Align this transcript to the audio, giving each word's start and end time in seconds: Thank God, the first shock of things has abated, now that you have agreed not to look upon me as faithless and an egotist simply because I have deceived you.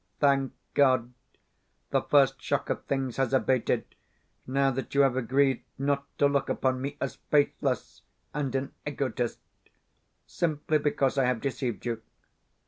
Thank 0.19 0.53
God, 0.73 1.13
the 1.91 2.01
first 2.01 2.41
shock 2.41 2.71
of 2.71 2.85
things 2.85 3.17
has 3.17 3.33
abated, 3.33 3.85
now 4.47 4.71
that 4.71 4.95
you 4.95 5.01
have 5.01 5.15
agreed 5.15 5.63
not 5.77 6.07
to 6.17 6.27
look 6.27 6.49
upon 6.49 6.81
me 6.81 6.97
as 6.99 7.17
faithless 7.29 8.01
and 8.33 8.55
an 8.55 8.71
egotist 8.87 9.37
simply 10.25 10.79
because 10.79 11.19
I 11.19 11.25
have 11.25 11.39
deceived 11.39 11.85
you. 11.85 12.01